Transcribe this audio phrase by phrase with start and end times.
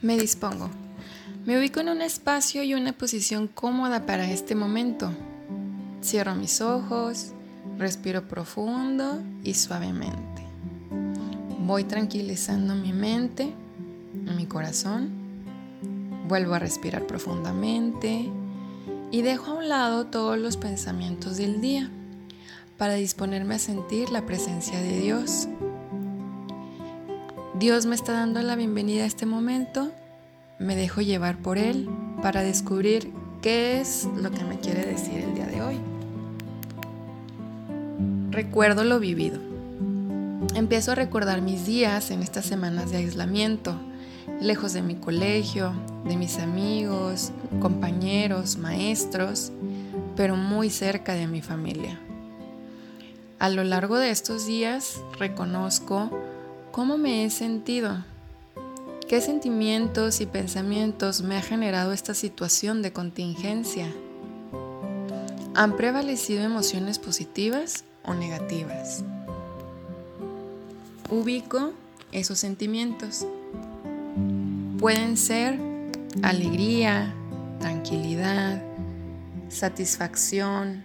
[0.00, 0.70] Me dispongo.
[1.44, 5.10] Me ubico en un espacio y una posición cómoda para este momento.
[6.04, 7.32] Cierro mis ojos,
[7.78, 10.42] respiro profundo y suavemente.
[11.66, 13.52] Voy tranquilizando mi mente,
[14.36, 15.10] mi corazón.
[16.28, 18.30] Vuelvo a respirar profundamente
[19.10, 21.90] y dejo a un lado todos los pensamientos del día
[22.76, 25.48] para disponerme a sentir la presencia de Dios
[27.58, 29.90] Dios me está dando la bienvenida a este momento,
[30.60, 31.88] me dejo llevar por Él
[32.22, 33.12] para descubrir
[33.42, 35.76] qué es lo que me quiere decir el día de hoy.
[38.30, 39.40] Recuerdo lo vivido.
[40.54, 43.74] Empiezo a recordar mis días en estas semanas de aislamiento,
[44.40, 45.72] lejos de mi colegio,
[46.04, 49.50] de mis amigos, compañeros, maestros,
[50.14, 51.98] pero muy cerca de mi familia.
[53.40, 56.08] A lo largo de estos días reconozco
[56.78, 58.04] ¿Cómo me he sentido?
[59.08, 63.88] ¿Qué sentimientos y pensamientos me ha generado esta situación de contingencia?
[65.56, 69.02] ¿Han prevalecido emociones positivas o negativas?
[71.10, 71.72] Ubico
[72.12, 73.26] esos sentimientos.
[74.78, 75.58] Pueden ser
[76.22, 77.12] alegría,
[77.58, 78.62] tranquilidad,
[79.48, 80.84] satisfacción,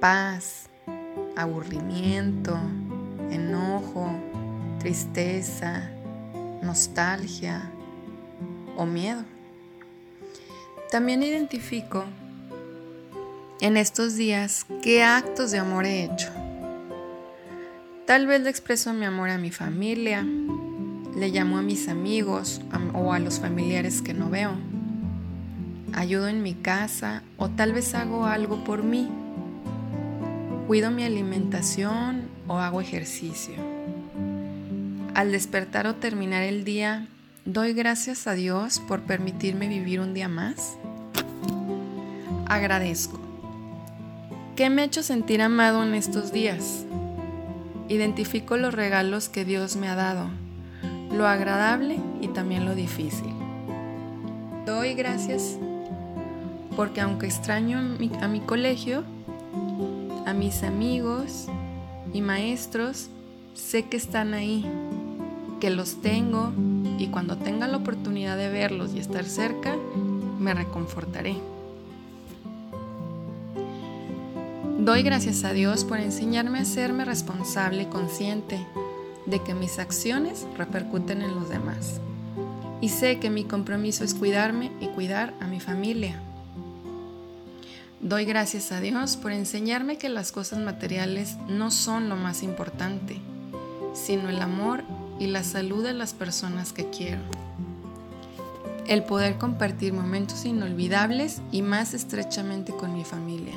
[0.00, 0.68] paz,
[1.36, 2.58] aburrimiento,
[4.80, 5.90] tristeza,
[6.62, 7.70] nostalgia
[8.76, 9.22] o miedo.
[10.90, 12.04] También identifico
[13.60, 16.30] en estos días qué actos de amor he hecho.
[18.06, 20.26] Tal vez le expreso mi amor a mi familia,
[21.14, 22.60] le llamo a mis amigos
[22.94, 24.52] o a los familiares que no veo.
[25.92, 29.08] Ayudo en mi casa o tal vez hago algo por mí.
[30.66, 33.69] Cuido mi alimentación o hago ejercicio.
[35.20, 37.06] Al despertar o terminar el día,
[37.44, 40.78] doy gracias a Dios por permitirme vivir un día más.
[42.46, 43.20] Agradezco.
[44.56, 46.86] ¿Qué me ha hecho sentir amado en estos días?
[47.90, 50.30] Identifico los regalos que Dios me ha dado,
[51.12, 53.34] lo agradable y también lo difícil.
[54.64, 55.58] Doy gracias
[56.76, 57.76] porque aunque extraño
[58.22, 59.04] a mi, colegio,
[60.24, 61.44] a mis amigos
[62.14, 63.10] y maestros,
[63.52, 64.64] sé que están ahí
[65.60, 66.50] que los tengo
[66.98, 69.76] y cuando tenga la oportunidad de verlos y estar cerca,
[70.38, 71.36] me reconfortaré.
[74.78, 78.66] Doy gracias a Dios por enseñarme a serme responsable y consciente
[79.26, 82.00] de que mis acciones repercuten en los demás.
[82.80, 86.18] Y sé que mi compromiso es cuidarme y cuidar a mi familia.
[88.00, 93.18] Doy gracias a Dios por enseñarme que las cosas materiales no son lo más importante,
[93.92, 94.82] sino el amor
[95.20, 97.20] y la salud de las personas que quiero.
[98.88, 103.54] El poder compartir momentos inolvidables y más estrechamente con mi familia.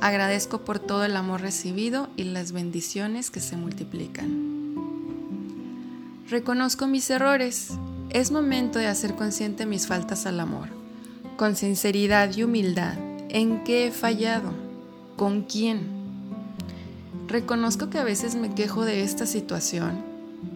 [0.00, 4.74] Agradezco por todo el amor recibido y las bendiciones que se multiplican.
[6.28, 7.70] Reconozco mis errores.
[8.10, 10.68] Es momento de hacer consciente mis faltas al amor.
[11.36, 12.94] Con sinceridad y humildad.
[13.28, 14.52] ¿En qué he fallado?
[15.16, 15.86] ¿Con quién?
[17.28, 20.07] Reconozco que a veces me quejo de esta situación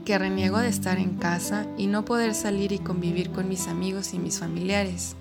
[0.05, 4.15] que reniego de estar en casa y no poder salir y convivir con mis amigos
[4.15, 5.17] y mis familiares,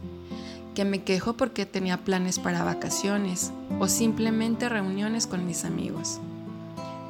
[0.75, 6.19] que me quejo porque tenía planes para vacaciones o simplemente reuniones con mis amigos.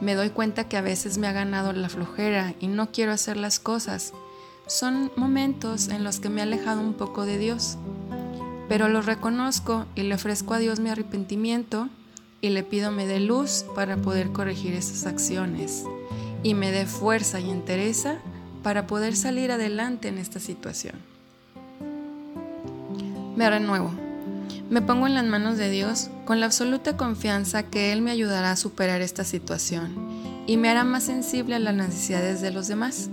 [0.01, 3.38] Me doy cuenta que a veces me ha ganado la flojera y no quiero hacer
[3.38, 4.13] las cosas.
[4.66, 7.78] Son momentos en los que me he alejado un poco de Dios,
[8.67, 11.90] pero lo reconozco y le ofrezco a Dios mi arrepentimiento
[12.41, 15.85] y le pido me dé luz para poder corregir esas acciones
[16.44, 18.18] y me dé fuerza y entereza
[18.63, 20.96] para poder salir adelante en esta situación.
[23.35, 23.91] Me renuevo.
[24.69, 28.52] Me pongo en las manos de Dios con la absoluta confianza que Él me ayudará
[28.52, 29.96] a superar esta situación
[30.47, 33.09] y me hará más sensible a las necesidades de los demás.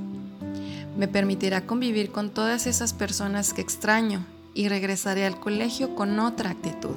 [0.96, 6.50] Me permitirá convivir con todas esas personas que extraño y regresaré al colegio con otra
[6.50, 6.96] actitud.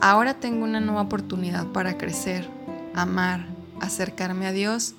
[0.00, 2.48] Ahora tengo una nueva oportunidad para crecer,
[2.94, 3.51] amar,
[3.82, 4.94] acercarme a Dios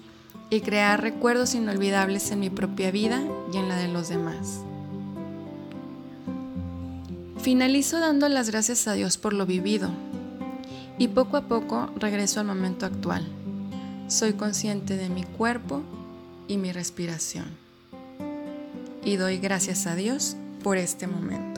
[0.49, 4.59] y crear recuerdos inolvidables en mi propia vida y en la de los demás.
[7.41, 9.89] Finalizo dando las gracias a Dios por lo vivido
[10.97, 13.27] y poco a poco regreso al momento actual.
[14.07, 15.81] Soy consciente de mi cuerpo
[16.47, 17.45] y mi respiración.
[19.03, 21.52] Y doy gracias a Dios por este momento.